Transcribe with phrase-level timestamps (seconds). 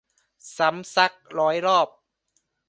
[0.57, 1.87] ซ้ำซักร้อยรอบ